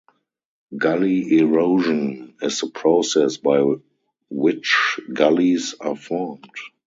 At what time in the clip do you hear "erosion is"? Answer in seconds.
1.37-2.59